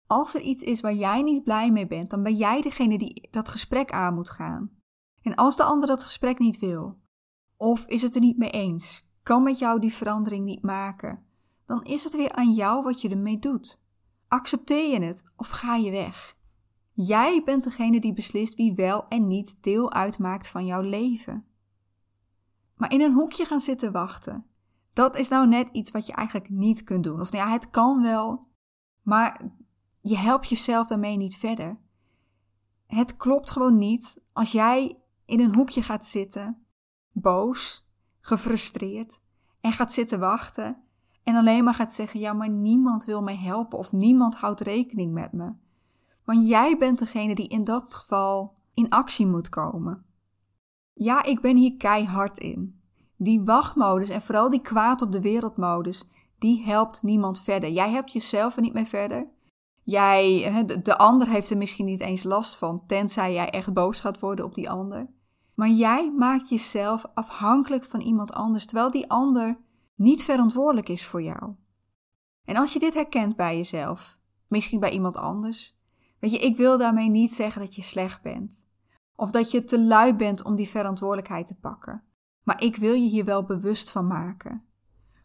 als 0.07 0.33
er 0.33 0.41
iets 0.41 0.61
is 0.61 0.81
waar 0.81 0.93
jij 0.93 1.21
niet 1.21 1.43
blij 1.43 1.71
mee 1.71 1.87
bent, 1.87 2.09
dan 2.09 2.23
ben 2.23 2.35
jij 2.35 2.61
degene 2.61 2.97
die 2.97 3.27
dat 3.31 3.49
gesprek 3.49 3.91
aan 3.91 4.13
moet 4.13 4.29
gaan. 4.29 4.71
En 5.21 5.35
als 5.35 5.57
de 5.57 5.63
ander 5.63 5.87
dat 5.87 6.03
gesprek 6.03 6.39
niet 6.39 6.59
wil, 6.59 6.99
of 7.57 7.85
is 7.85 8.01
het 8.01 8.15
er 8.15 8.21
niet 8.21 8.37
mee 8.37 8.49
eens, 8.49 9.09
kan 9.23 9.43
met 9.43 9.59
jou 9.59 9.79
die 9.79 9.93
verandering 9.93 10.45
niet 10.45 10.61
maken, 10.61 11.25
dan 11.65 11.83
is 11.83 12.03
het 12.03 12.15
weer 12.15 12.31
aan 12.31 12.51
jou 12.51 12.83
wat 12.83 13.01
je 13.01 13.09
ermee 13.09 13.39
doet. 13.39 13.83
Accepteer 14.27 14.89
je 14.91 15.05
het 15.05 15.23
of 15.35 15.49
ga 15.49 15.75
je 15.75 15.91
weg? 15.91 16.37
Jij 16.91 17.41
bent 17.45 17.63
degene 17.63 17.99
die 17.99 18.13
beslist 18.13 18.55
wie 18.55 18.75
wel 18.75 19.07
en 19.07 19.27
niet 19.27 19.57
deel 19.63 19.91
uitmaakt 19.91 20.47
van 20.47 20.65
jouw 20.65 20.81
leven. 20.81 21.45
Maar 22.75 22.93
in 22.93 23.01
een 23.01 23.13
hoekje 23.13 23.45
gaan 23.45 23.59
zitten 23.59 23.91
wachten, 23.91 24.45
dat 24.99 25.17
is 25.17 25.29
nou 25.29 25.47
net 25.47 25.69
iets 25.71 25.91
wat 25.91 26.05
je 26.05 26.13
eigenlijk 26.13 26.49
niet 26.49 26.83
kunt 26.83 27.03
doen. 27.03 27.21
Of 27.21 27.31
nou 27.31 27.45
ja, 27.45 27.51
het 27.51 27.69
kan 27.69 28.01
wel, 28.01 28.47
maar 29.01 29.51
je 30.01 30.17
helpt 30.17 30.49
jezelf 30.49 30.87
daarmee 30.87 31.17
niet 31.17 31.35
verder. 31.37 31.77
Het 32.87 33.17
klopt 33.17 33.51
gewoon 33.51 33.77
niet 33.77 34.21
als 34.33 34.51
jij 34.51 34.99
in 35.25 35.39
een 35.39 35.55
hoekje 35.55 35.81
gaat 35.81 36.05
zitten, 36.05 36.65
boos, 37.11 37.89
gefrustreerd, 38.21 39.21
en 39.61 39.71
gaat 39.71 39.93
zitten 39.93 40.19
wachten 40.19 40.83
en 41.23 41.35
alleen 41.35 41.63
maar 41.63 41.73
gaat 41.73 41.93
zeggen: 41.93 42.19
Ja, 42.19 42.33
maar 42.33 42.49
niemand 42.49 43.05
wil 43.05 43.21
mij 43.21 43.37
helpen 43.37 43.77
of 43.77 43.91
niemand 43.91 44.35
houdt 44.35 44.61
rekening 44.61 45.13
met 45.13 45.31
me. 45.31 45.53
Want 46.23 46.47
jij 46.47 46.77
bent 46.77 46.99
degene 46.99 47.35
die 47.35 47.47
in 47.47 47.63
dat 47.63 47.93
geval 47.93 48.55
in 48.73 48.89
actie 48.89 49.27
moet 49.27 49.49
komen. 49.49 50.05
Ja, 50.93 51.23
ik 51.23 51.41
ben 51.41 51.57
hier 51.57 51.77
keihard 51.77 52.37
in. 52.37 52.78
Die 53.21 53.43
wachtmodus 53.43 54.09
en 54.09 54.21
vooral 54.21 54.49
die 54.49 54.61
kwaad 54.61 55.01
op 55.01 55.11
de 55.11 55.21
wereldmodus, 55.21 56.07
die 56.37 56.63
helpt 56.63 57.03
niemand 57.03 57.41
verder. 57.41 57.69
Jij 57.69 57.91
hebt 57.91 58.11
jezelf 58.11 58.55
er 58.55 58.61
niet 58.61 58.73
mee 58.73 58.85
verder. 58.85 59.27
Jij, 59.83 60.51
de 60.83 60.97
ander 60.97 61.27
heeft 61.27 61.49
er 61.49 61.57
misschien 61.57 61.85
niet 61.85 61.99
eens 61.99 62.23
last 62.23 62.55
van, 62.55 62.83
tenzij 62.87 63.33
jij 63.33 63.49
echt 63.49 63.73
boos 63.73 63.99
gaat 63.99 64.19
worden 64.19 64.45
op 64.45 64.53
die 64.53 64.69
ander. 64.69 65.07
Maar 65.53 65.69
jij 65.69 66.11
maakt 66.11 66.49
jezelf 66.49 67.05
afhankelijk 67.13 67.85
van 67.85 67.99
iemand 67.99 68.33
anders, 68.33 68.65
terwijl 68.65 68.91
die 68.91 69.09
ander 69.09 69.57
niet 69.95 70.23
verantwoordelijk 70.23 70.89
is 70.89 71.05
voor 71.05 71.21
jou. 71.21 71.53
En 72.45 72.55
als 72.55 72.73
je 72.73 72.79
dit 72.79 72.93
herkent 72.93 73.35
bij 73.35 73.55
jezelf, 73.55 74.19
misschien 74.47 74.79
bij 74.79 74.91
iemand 74.91 75.17
anders, 75.17 75.75
weet 76.19 76.31
je, 76.31 76.39
ik 76.39 76.57
wil 76.57 76.77
daarmee 76.77 77.09
niet 77.09 77.33
zeggen 77.33 77.61
dat 77.61 77.75
je 77.75 77.81
slecht 77.81 78.21
bent. 78.21 78.65
Of 79.15 79.31
dat 79.31 79.51
je 79.51 79.63
te 79.63 79.79
lui 79.79 80.13
bent 80.13 80.43
om 80.43 80.55
die 80.55 80.69
verantwoordelijkheid 80.69 81.47
te 81.47 81.55
pakken. 81.55 82.03
Maar 82.49 82.63
ik 82.63 82.75
wil 82.75 82.93
je 82.93 83.09
hier 83.09 83.25
wel 83.25 83.43
bewust 83.43 83.91
van 83.91 84.07
maken. 84.07 84.65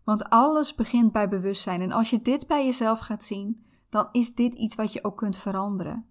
Want 0.03 0.31
alles 0.31 0.75
begint 0.75 1.13
bij 1.13 1.29
bewustzijn. 1.29 1.81
En 1.81 1.93
als 1.93 2.11
je 2.11 2.23
dit 2.23 2.47
bij 2.47 2.65
jezelf 2.65 2.99
gaat 2.99 3.25
zien, 3.25 3.67
dan 3.89 4.09
is 4.13 4.35
dit 4.35 4.55
iets 4.55 4.75
wat 4.75 4.93
je 4.93 5.05
ook 5.05 5.17
kunt 5.17 5.37
veranderen. 5.37 6.07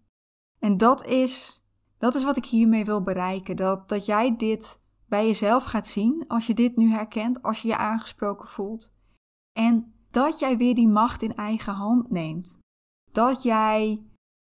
En 0.59 0.77
dat 0.77 1.05
is, 1.05 1.63
dat 1.97 2.15
is 2.15 2.23
wat 2.23 2.37
ik 2.37 2.45
hiermee 2.45 2.85
wil 2.85 3.01
bereiken. 3.01 3.55
Dat, 3.55 3.89
dat 3.89 4.05
jij 4.05 4.35
dit 4.37 4.81
bij 5.07 5.25
jezelf 5.25 5.63
gaat 5.63 5.87
zien 5.87 6.25
als 6.27 6.47
je 6.47 6.53
dit 6.53 6.75
nu 6.75 6.89
herkent, 6.89 7.41
als 7.41 7.61
je 7.61 7.67
je 7.67 7.77
aangesproken 7.77 8.47
voelt. 8.47 8.93
En 9.51 9.93
dat 10.11 10.39
jij 10.39 10.57
weer 10.57 10.75
die 10.75 10.87
macht 10.87 11.21
in 11.21 11.35
eigen 11.35 11.73
hand 11.73 12.09
neemt. 12.09 12.57
Dat 13.11 13.43
jij 13.43 14.03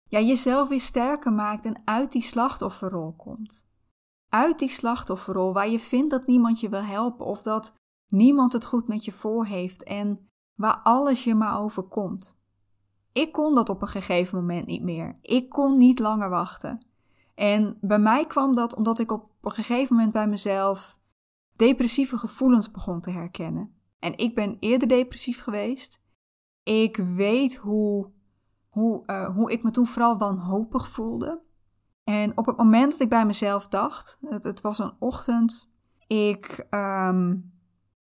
ja, 0.09 0.19
jezelf 0.19 0.69
weer 0.69 0.81
sterker 0.81 1.33
maakt 1.33 1.65
en 1.65 1.81
uit 1.85 2.11
die 2.11 2.21
slachtofferrol 2.21 3.13
komt. 3.13 3.69
Uit 4.31 4.59
die 4.59 4.67
slachtofferrol 4.67 5.53
waar 5.53 5.69
je 5.69 5.79
vindt 5.79 6.09
dat 6.11 6.25
niemand 6.25 6.59
je 6.59 6.69
wil 6.69 6.83
helpen 6.83 7.25
of 7.25 7.41
dat 7.41 7.73
niemand 8.07 8.53
het 8.53 8.65
goed 8.65 8.87
met 8.87 9.05
je 9.05 9.11
voor 9.11 9.45
heeft 9.45 9.83
en 9.83 10.29
waar 10.55 10.79
alles 10.83 11.23
je 11.23 11.35
maar 11.35 11.59
overkomt. 11.59 12.39
Ik 13.11 13.31
kon 13.31 13.55
dat 13.55 13.69
op 13.69 13.81
een 13.81 13.87
gegeven 13.87 14.37
moment 14.37 14.65
niet 14.65 14.83
meer. 14.83 15.17
Ik 15.21 15.49
kon 15.49 15.77
niet 15.77 15.99
langer 15.99 16.29
wachten. 16.29 16.85
En 17.35 17.77
bij 17.81 17.99
mij 17.99 18.25
kwam 18.25 18.55
dat 18.55 18.75
omdat 18.75 18.99
ik 18.99 19.11
op 19.11 19.29
een 19.41 19.51
gegeven 19.51 19.95
moment 19.95 20.13
bij 20.13 20.27
mezelf 20.27 20.99
depressieve 21.55 22.17
gevoelens 22.17 22.71
begon 22.71 23.01
te 23.01 23.11
herkennen. 23.11 23.75
En 23.99 24.17
ik 24.17 24.35
ben 24.35 24.57
eerder 24.59 24.87
depressief 24.87 25.41
geweest. 25.41 26.01
Ik 26.63 26.97
weet 26.97 27.55
hoe, 27.55 28.11
hoe, 28.69 29.03
uh, 29.07 29.35
hoe 29.35 29.51
ik 29.51 29.63
me 29.63 29.71
toen 29.71 29.87
vooral 29.87 30.17
wanhopig 30.17 30.89
voelde. 30.89 31.41
En 32.11 32.37
op 32.37 32.45
het 32.45 32.57
moment 32.57 32.91
dat 32.91 32.99
ik 32.99 33.09
bij 33.09 33.25
mezelf 33.25 33.67
dacht, 33.67 34.17
het, 34.25 34.43
het 34.43 34.61
was 34.61 34.79
een 34.79 34.93
ochtend, 34.99 35.71
ik, 36.07 36.67
um, 36.69 37.53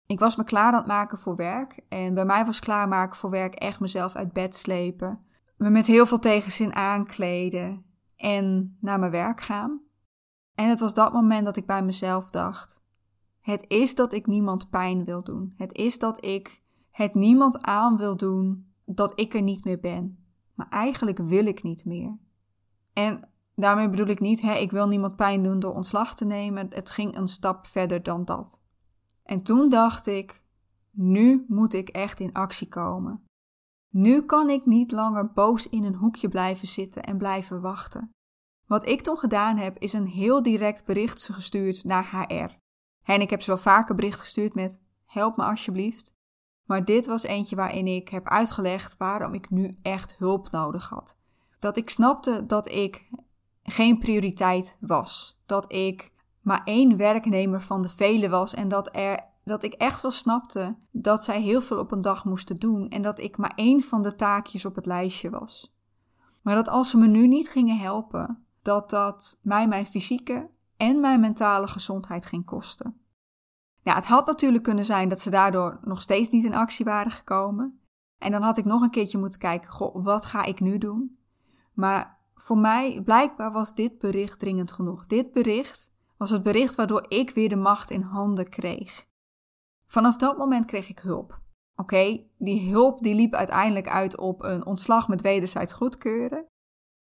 ik 0.06 0.18
was 0.18 0.36
me 0.36 0.44
klaar 0.44 0.72
aan 0.72 0.78
het 0.78 0.86
maken 0.86 1.18
voor 1.18 1.36
werk. 1.36 1.84
En 1.88 2.14
bij 2.14 2.24
mij 2.24 2.44
was 2.46 2.60
klaarmaken 2.60 3.16
voor 3.16 3.30
werk 3.30 3.54
echt 3.54 3.80
mezelf 3.80 4.14
uit 4.14 4.32
bed 4.32 4.56
slepen. 4.56 5.24
Me 5.56 5.70
met 5.70 5.86
heel 5.86 6.06
veel 6.06 6.18
tegenzin 6.18 6.74
aankleden 6.74 7.84
en 8.16 8.76
naar 8.80 8.98
mijn 8.98 9.10
werk 9.10 9.40
gaan. 9.40 9.80
En 10.54 10.68
het 10.68 10.80
was 10.80 10.94
dat 10.94 11.12
moment 11.12 11.44
dat 11.44 11.56
ik 11.56 11.66
bij 11.66 11.82
mezelf 11.82 12.30
dacht: 12.30 12.82
Het 13.40 13.64
is 13.68 13.94
dat 13.94 14.12
ik 14.12 14.26
niemand 14.26 14.70
pijn 14.70 15.04
wil 15.04 15.22
doen. 15.22 15.54
Het 15.56 15.72
is 15.72 15.98
dat 15.98 16.24
ik 16.24 16.62
het 16.90 17.14
niemand 17.14 17.62
aan 17.62 17.96
wil 17.96 18.16
doen 18.16 18.72
dat 18.84 19.20
ik 19.20 19.34
er 19.34 19.42
niet 19.42 19.64
meer 19.64 19.80
ben. 19.80 20.24
Maar 20.54 20.68
eigenlijk 20.68 21.18
wil 21.18 21.46
ik 21.46 21.62
niet 21.62 21.84
meer. 21.84 22.18
En 22.92 23.30
daarmee 23.60 23.88
bedoel 23.88 24.06
ik 24.06 24.20
niet, 24.20 24.40
hè, 24.40 24.54
ik 24.54 24.70
wil 24.70 24.88
niemand 24.88 25.16
pijn 25.16 25.42
doen 25.42 25.58
door 25.58 25.74
ontslag 25.74 26.14
te 26.14 26.24
nemen. 26.24 26.66
Het 26.70 26.90
ging 26.90 27.16
een 27.16 27.28
stap 27.28 27.66
verder 27.66 28.02
dan 28.02 28.24
dat. 28.24 28.60
En 29.22 29.42
toen 29.42 29.68
dacht 29.68 30.06
ik: 30.06 30.44
nu 30.90 31.44
moet 31.48 31.74
ik 31.74 31.88
echt 31.88 32.20
in 32.20 32.32
actie 32.32 32.68
komen. 32.68 33.24
Nu 33.92 34.22
kan 34.22 34.50
ik 34.50 34.66
niet 34.66 34.92
langer 34.92 35.32
boos 35.32 35.68
in 35.68 35.84
een 35.84 35.94
hoekje 35.94 36.28
blijven 36.28 36.68
zitten 36.68 37.02
en 37.02 37.18
blijven 37.18 37.60
wachten. 37.60 38.10
Wat 38.66 38.86
ik 38.86 39.02
toen 39.02 39.16
gedaan 39.16 39.56
heb, 39.56 39.78
is 39.78 39.92
een 39.92 40.06
heel 40.06 40.42
direct 40.42 40.84
bericht 40.84 41.28
gestuurd 41.32 41.84
naar 41.84 42.10
HR. 42.10 42.58
En 43.02 43.20
ik 43.20 43.30
heb 43.30 43.40
ze 43.40 43.50
wel 43.50 43.58
vaker 43.58 43.94
bericht 43.94 44.20
gestuurd 44.20 44.54
met: 44.54 44.82
help 45.04 45.36
me 45.36 45.44
alsjeblieft. 45.44 46.12
Maar 46.66 46.84
dit 46.84 47.06
was 47.06 47.22
eentje 47.22 47.56
waarin 47.56 47.86
ik 47.86 48.08
heb 48.08 48.28
uitgelegd 48.28 48.96
waarom 48.96 49.34
ik 49.34 49.50
nu 49.50 49.78
echt 49.82 50.16
hulp 50.16 50.50
nodig 50.50 50.88
had. 50.88 51.16
Dat 51.58 51.76
ik 51.76 51.90
snapte 51.90 52.46
dat 52.46 52.68
ik 52.68 53.08
geen 53.62 53.98
prioriteit 53.98 54.76
was. 54.80 55.40
Dat 55.46 55.72
ik 55.72 56.12
maar 56.40 56.60
één 56.64 56.96
werknemer 56.96 57.62
van 57.62 57.82
de 57.82 57.88
vele 57.88 58.28
was 58.28 58.54
en 58.54 58.68
dat, 58.68 58.96
er, 58.96 59.20
dat 59.44 59.62
ik 59.62 59.72
echt 59.72 60.02
wel 60.02 60.10
snapte 60.10 60.76
dat 60.90 61.24
zij 61.24 61.42
heel 61.42 61.60
veel 61.60 61.78
op 61.78 61.92
een 61.92 62.00
dag 62.00 62.24
moesten 62.24 62.58
doen 62.58 62.88
en 62.88 63.02
dat 63.02 63.18
ik 63.18 63.36
maar 63.36 63.52
één 63.54 63.80
van 63.80 64.02
de 64.02 64.14
taakjes 64.14 64.64
op 64.64 64.74
het 64.74 64.86
lijstje 64.86 65.30
was. 65.30 65.74
Maar 66.42 66.54
dat 66.54 66.68
als 66.68 66.90
ze 66.90 66.96
me 66.96 67.06
nu 67.06 67.26
niet 67.26 67.48
gingen 67.48 67.78
helpen, 67.78 68.44
dat 68.62 68.90
dat 68.90 69.38
mij 69.42 69.68
mijn 69.68 69.86
fysieke 69.86 70.50
en 70.76 71.00
mijn 71.00 71.20
mentale 71.20 71.68
gezondheid 71.68 72.26
ging 72.26 72.44
kosten. 72.44 73.00
Ja, 73.82 73.94
het 73.94 74.06
had 74.06 74.26
natuurlijk 74.26 74.64
kunnen 74.64 74.84
zijn 74.84 75.08
dat 75.08 75.20
ze 75.20 75.30
daardoor 75.30 75.80
nog 75.84 76.02
steeds 76.02 76.30
niet 76.30 76.44
in 76.44 76.54
actie 76.54 76.84
waren 76.84 77.10
gekomen. 77.10 77.80
En 78.18 78.30
dan 78.30 78.42
had 78.42 78.58
ik 78.58 78.64
nog 78.64 78.82
een 78.82 78.90
keertje 78.90 79.18
moeten 79.18 79.38
kijken, 79.38 79.70
goh, 79.70 80.04
wat 80.04 80.24
ga 80.24 80.44
ik 80.44 80.60
nu 80.60 80.78
doen? 80.78 81.18
Maar 81.72 82.19
voor 82.40 82.58
mij, 82.58 83.02
blijkbaar 83.04 83.52
was 83.52 83.74
dit 83.74 83.98
bericht 83.98 84.38
dringend 84.38 84.72
genoeg. 84.72 85.06
Dit 85.06 85.32
bericht 85.32 85.92
was 86.16 86.30
het 86.30 86.42
bericht 86.42 86.74
waardoor 86.74 87.04
ik 87.08 87.30
weer 87.30 87.48
de 87.48 87.56
macht 87.56 87.90
in 87.90 88.02
handen 88.02 88.48
kreeg. 88.48 89.06
Vanaf 89.86 90.16
dat 90.16 90.38
moment 90.38 90.64
kreeg 90.64 90.88
ik 90.88 90.98
hulp. 90.98 91.40
Oké, 91.74 92.26
die 92.38 92.70
hulp 92.70 93.02
die 93.02 93.14
liep 93.14 93.34
uiteindelijk 93.34 93.88
uit 93.88 94.18
op 94.18 94.42
een 94.42 94.66
ontslag 94.66 95.08
met 95.08 95.20
wederzijds 95.20 95.72
goedkeuren. 95.72 96.46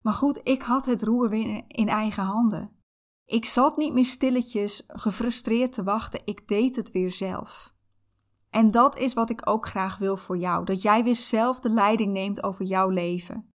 Maar 0.03 0.15
goed, 0.15 0.41
ik 0.43 0.63
had 0.63 0.87
het 0.87 1.03
roer 1.03 1.29
weer 1.29 1.65
in 1.67 1.89
eigen 1.89 2.23
handen. 2.23 2.71
Ik 3.25 3.45
zat 3.45 3.77
niet 3.77 3.93
meer 3.93 4.05
stilletjes 4.05 4.85
gefrustreerd 4.87 5.73
te 5.73 5.83
wachten, 5.83 6.21
ik 6.25 6.49
deed 6.49 6.77
het 6.77 6.91
weer 6.91 7.11
zelf. 7.11 7.75
En 8.51 8.71
dat 8.71 8.99
is 8.99 9.15
wat 9.15 9.31
ik 9.31 9.49
ook 9.49 9.67
graag 9.67 9.99
wil 9.99 10.17
voor 10.17 10.37
jou: 10.37 10.65
dat 10.65 10.83
jij 10.83 11.05
weer 11.05 11.17
zelf 11.17 11.61
de 11.61 11.71
leiding 11.71 12.13
neemt 12.13 12.43
over 12.43 12.65
jouw 12.65 12.89
leven. 12.89 13.50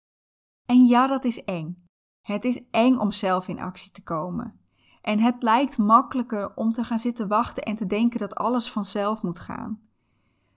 En 0.66 0.85
ja, 0.85 1.07
dat 1.07 1.25
is 1.25 1.45
eng. 1.45 1.88
Het 2.21 2.45
is 2.45 2.62
eng 2.71 2.97
om 2.97 3.11
zelf 3.11 3.49
in 3.49 3.61
actie 3.61 3.90
te 3.90 4.02
komen. 4.02 4.61
En 5.02 5.19
het 5.19 5.42
lijkt 5.42 5.78
makkelijker 5.78 6.54
om 6.54 6.73
te 6.73 6.85
gaan 6.85 6.99
zitten 6.99 7.28
wachten 7.28 7.62
en 7.62 7.75
te 7.75 7.87
denken 7.87 8.19
dat 8.19 8.35
alles 8.35 8.71
vanzelf 8.71 9.23
moet 9.23 9.38
gaan. 9.38 9.81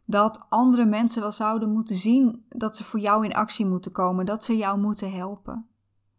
Dat 0.05 0.45
andere 0.49 0.85
mensen 0.85 1.21
wel 1.21 1.31
zouden 1.31 1.71
moeten 1.71 1.95
zien 1.95 2.45
dat 2.49 2.77
ze 2.77 2.83
voor 2.83 2.99
jou 2.99 3.25
in 3.25 3.33
actie 3.33 3.65
moeten 3.65 3.91
komen, 3.91 4.25
dat 4.25 4.43
ze 4.43 4.57
jou 4.57 4.79
moeten 4.79 5.11
helpen. 5.11 5.67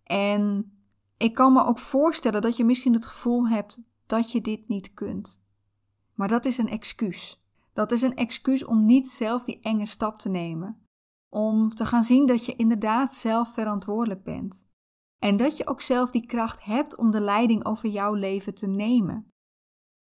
En 0.02 0.72
ik 1.16 1.34
kan 1.34 1.52
me 1.52 1.64
ook 1.64 1.78
voorstellen 1.78 2.42
dat 2.42 2.56
je 2.56 2.64
misschien 2.64 2.92
het 2.92 3.06
gevoel 3.06 3.48
hebt 3.48 3.78
dat 4.06 4.32
je 4.32 4.40
dit 4.40 4.68
niet 4.68 4.94
kunt. 4.94 5.42
Maar 6.14 6.28
dat 6.28 6.44
is 6.44 6.58
een 6.58 6.68
excuus. 6.68 7.44
Dat 7.72 7.92
is 7.92 8.02
een 8.02 8.16
excuus 8.16 8.64
om 8.64 8.84
niet 8.84 9.08
zelf 9.08 9.44
die 9.44 9.60
enge 9.60 9.86
stap 9.86 10.18
te 10.18 10.28
nemen. 10.28 10.85
Om 11.36 11.74
te 11.74 11.84
gaan 11.84 12.04
zien 12.04 12.26
dat 12.26 12.44
je 12.44 12.56
inderdaad 12.56 13.12
zelf 13.12 13.52
verantwoordelijk 13.52 14.22
bent. 14.22 14.66
En 15.18 15.36
dat 15.36 15.56
je 15.56 15.66
ook 15.66 15.80
zelf 15.80 16.10
die 16.10 16.26
kracht 16.26 16.64
hebt 16.64 16.96
om 16.96 17.10
de 17.10 17.20
leiding 17.20 17.64
over 17.64 17.88
jouw 17.88 18.14
leven 18.14 18.54
te 18.54 18.66
nemen. 18.66 19.28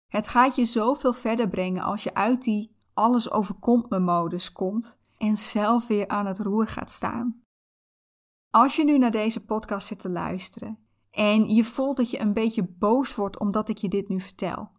Het 0.08 0.28
gaat 0.28 0.56
je 0.56 0.66
zoveel 0.66 1.14
verder 1.14 1.50
brengen 1.50 1.84
als 1.84 2.04
je 2.04 2.14
uit 2.14 2.44
die 2.44 2.76
alles 2.94 3.32
overkomt 3.32 3.90
me 3.90 4.00
modus 4.00 4.52
komt 4.52 5.00
en 5.18 5.38
zelf 5.38 5.88
weer 5.88 6.08
aan 6.08 6.26
het 6.26 6.40
roer 6.40 6.68
gaat 6.68 6.92
staan. 6.92 7.44
Als 8.50 8.76
je 8.76 8.84
nu 8.84 8.98
naar 8.98 9.12
deze 9.12 9.46
podcast 9.46 9.88
zit 9.88 10.00
te 10.00 10.10
luisteren 10.10 10.80
en 11.12 11.50
je 11.50 11.64
voelt 11.64 11.98
dat 11.98 12.10
je 12.10 12.20
een 12.20 12.34
beetje 12.34 12.64
boos 12.64 13.16
wordt 13.16 13.40
omdat 13.40 13.70
ik 13.70 13.78
je 13.78 13.90
dit 13.90 14.08
nu 14.08 14.20
vertel, 14.20 14.72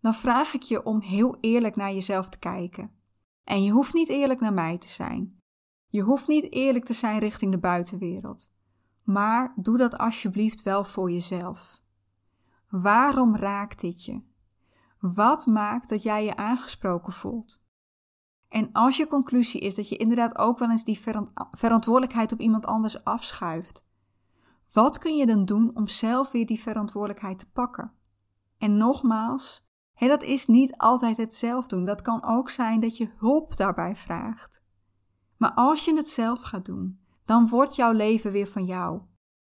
dan 0.00 0.14
vraag 0.14 0.54
ik 0.54 0.62
je 0.62 0.84
om 0.84 1.00
heel 1.00 1.36
eerlijk 1.40 1.76
naar 1.76 1.92
jezelf 1.92 2.28
te 2.28 2.38
kijken. 2.38 2.90
En 3.44 3.64
je 3.64 3.70
hoeft 3.70 3.94
niet 3.94 4.08
eerlijk 4.08 4.40
naar 4.40 4.54
mij 4.54 4.78
te 4.78 4.88
zijn. 4.88 5.40
Je 5.92 6.02
hoeft 6.02 6.28
niet 6.28 6.52
eerlijk 6.52 6.84
te 6.84 6.92
zijn 6.92 7.18
richting 7.18 7.52
de 7.52 7.58
buitenwereld. 7.58 8.52
Maar 9.02 9.52
doe 9.56 9.76
dat 9.78 9.98
alsjeblieft 9.98 10.62
wel 10.62 10.84
voor 10.84 11.10
jezelf. 11.10 11.82
Waarom 12.68 13.36
raakt 13.36 13.80
dit 13.80 14.04
je? 14.04 14.22
Wat 15.00 15.46
maakt 15.46 15.88
dat 15.88 16.02
jij 16.02 16.24
je 16.24 16.36
aangesproken 16.36 17.12
voelt? 17.12 17.62
En 18.48 18.72
als 18.72 18.96
je 18.96 19.06
conclusie 19.06 19.60
is 19.60 19.74
dat 19.74 19.88
je 19.88 19.96
inderdaad 19.96 20.38
ook 20.38 20.58
wel 20.58 20.70
eens 20.70 20.84
die 20.84 21.00
verantwoordelijkheid 21.50 22.32
op 22.32 22.40
iemand 22.40 22.66
anders 22.66 23.04
afschuift, 23.04 23.84
wat 24.72 24.98
kun 24.98 25.16
je 25.16 25.26
dan 25.26 25.44
doen 25.44 25.70
om 25.74 25.88
zelf 25.88 26.30
weer 26.30 26.46
die 26.46 26.60
verantwoordelijkheid 26.60 27.38
te 27.38 27.50
pakken? 27.50 27.92
En 28.58 28.76
nogmaals, 28.76 29.68
dat 29.98 30.22
is 30.22 30.46
niet 30.46 30.76
altijd 30.76 31.16
het 31.16 31.34
zelf 31.34 31.66
doen. 31.66 31.84
Dat 31.84 32.02
kan 32.02 32.24
ook 32.24 32.50
zijn 32.50 32.80
dat 32.80 32.96
je 32.96 33.10
hulp 33.16 33.56
daarbij 33.56 33.96
vraagt. 33.96 34.61
Maar 35.42 35.52
als 35.54 35.84
je 35.84 35.96
het 35.96 36.08
zelf 36.08 36.40
gaat 36.40 36.64
doen, 36.64 37.00
dan 37.24 37.48
wordt 37.48 37.76
jouw 37.76 37.92
leven 37.92 38.32
weer 38.32 38.46
van 38.46 38.64
jou. 38.64 39.00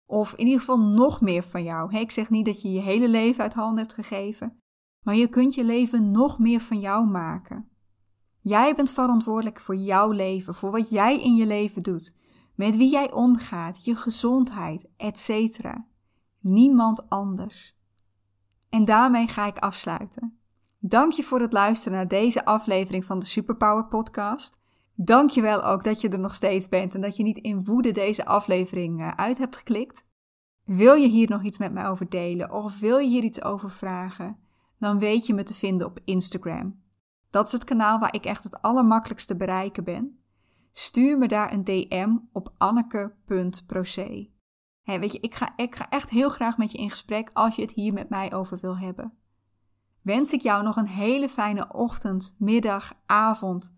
Of 0.06 0.34
in 0.34 0.46
ieder 0.46 0.60
geval 0.60 0.80
nog 0.80 1.22
meer 1.22 1.44
van 1.44 1.64
jou. 1.64 1.98
ik 1.98 2.12
zeg 2.12 2.30
niet 2.30 2.46
dat 2.46 2.62
je 2.62 2.72
je 2.72 2.80
hele 2.80 3.08
leven 3.08 3.44
uit 3.44 3.54
handen 3.54 3.78
hebt 3.78 3.94
gegeven, 3.94 4.60
maar 5.02 5.16
je 5.16 5.28
kunt 5.28 5.56
je 5.56 5.64
leven 5.64 6.12
nog 6.12 6.40
meer 6.40 6.60
van 6.60 6.80
jou 6.80 7.06
maken. 7.06 7.70
Jij 8.40 8.76
bent 8.76 8.92
verantwoordelijk 8.92 9.60
voor 9.60 9.76
jouw 9.76 10.12
leven, 10.12 10.54
voor 10.54 10.72
wat 10.72 10.90
jij 10.90 11.24
in 11.24 11.36
je 11.36 11.46
leven 11.46 11.84
doet, 11.84 12.16
met 12.56 12.78
wie 12.78 12.92
jij 12.92 13.12
omgaat, 13.12 13.86
je 13.86 13.96
gezondheid, 13.96 14.90
etc. 14.98 15.60
Niemand 16.40 17.10
anders. 17.10 17.78
En 18.70 18.86
daarmee 18.86 19.28
ga 19.28 19.46
ik 19.46 19.58
afsluiten. 19.58 20.40
Dank 20.80 21.12
je 21.12 21.24
voor 21.24 21.40
het 21.40 21.54
luisteren 21.54 21.98
naar 21.98 22.08
deze 22.08 22.46
aflevering 22.46 23.06
van 23.06 23.20
de 23.20 23.26
Superpower 23.26 23.86
Podcast. 23.86 24.64
Dank 24.96 25.30
je 25.30 25.42
wel 25.42 25.64
ook 25.64 25.84
dat 25.84 26.02
je 26.02 26.10
er 26.10 26.20
nog 26.20 26.36
steeds 26.36 26.70
bent 26.70 26.96
en 26.96 27.02
dat 27.02 27.16
je 27.16 27.24
niet 27.24 27.38
in 27.38 27.64
woede 27.64 27.92
deze 27.92 28.26
aflevering 28.26 29.02
eh, 29.02 29.08
uit 29.08 29.38
hebt 29.38 29.56
geklikt. 29.56 30.06
Wil 30.64 30.94
je 30.94 31.08
hier 31.08 31.30
nog 31.30 31.44
iets 31.44 31.58
met 31.58 31.74
mij 31.74 31.88
over 31.88 32.10
delen 32.10 32.52
of 32.52 32.80
wil 32.80 32.98
je 32.98 33.10
hier 33.10 33.24
iets 33.24 33.44
over 33.44 33.70
vragen? 33.70 34.38
Dan 34.80 35.00
weet 35.00 35.26
je 35.26 35.34
me 35.34 35.44
te 35.44 35.54
vinden 35.54 35.88
op 35.88 36.00
Instagram. 36.06 36.84
Dat 37.30 37.46
is 37.46 37.52
het 37.52 37.64
kanaal 37.64 38.00
waar 38.00 38.14
ik 38.14 38.26
echt 38.26 38.44
het 38.44 38.62
allermakkelijkste 38.62 39.36
bereiken 39.36 39.84
ben. 39.84 40.20
Stuur 40.72 41.18
me 41.18 41.28
daar 41.28 41.54
een 41.54 41.64
DM 41.64 42.18
op 42.32 42.54
anneke.proce. 42.58 44.30
Weet 44.84 45.12
je, 45.12 45.20
ik 45.20 45.36
ga 45.36 45.56
echt 45.90 46.10
heel 46.10 46.30
graag 46.30 46.58
met 46.58 46.72
je 46.72 46.78
in 46.78 46.90
gesprek 46.90 47.30
als 47.34 47.56
je 47.56 47.62
het 47.62 47.72
hier 47.72 47.94
met 47.94 48.10
mij 48.10 48.34
over 48.34 48.58
wil 48.62 48.78
hebben. 48.78 49.14
Wens 50.02 50.32
ik 50.32 50.42
jou 50.42 50.64
nog 50.64 50.76
een 50.76 50.88
hele 50.88 51.30
fijne 51.30 51.74
ochtend, 51.74 52.36
middag, 52.40 52.94
avond, 53.06 53.76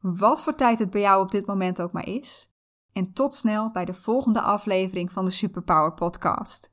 wat 0.00 0.42
voor 0.42 0.54
tijd 0.54 0.78
het 0.78 0.90
bij 0.90 1.00
jou 1.00 1.22
op 1.22 1.30
dit 1.30 1.46
moment 1.46 1.82
ook 1.82 1.92
maar 1.92 2.06
is. 2.06 2.50
En 2.92 3.12
tot 3.12 3.34
snel 3.34 3.70
bij 3.70 3.84
de 3.84 3.94
volgende 3.94 4.40
aflevering 4.40 5.12
van 5.12 5.24
de 5.24 5.30
Superpower 5.30 5.92
Podcast. 5.92 6.70